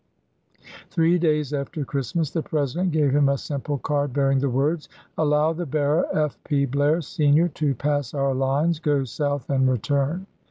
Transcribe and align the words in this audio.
Three 0.89 1.19
days 1.19 1.53
after 1.53 1.85
Christmas 1.85 2.31
the 2.31 2.41
President 2.41 2.91
gave 2.91 3.11
him 3.11 3.29
a 3.29 3.37
simple 3.37 3.77
card 3.77 4.13
bearing 4.13 4.39
the 4.39 4.49
words: 4.49 4.89
Allow 5.15 5.53
the 5.53 5.67
bearer, 5.67 6.07
F. 6.11 6.39
P. 6.43 6.65
Blair, 6.65 7.01
Sr., 7.03 7.49
to 7.49 7.75
pass 7.75 8.15
our 8.15 8.33
lines, 8.33 8.79
go 8.79 9.03
South, 9.03 9.47
and 9.51 9.69
return. 9.69 10.25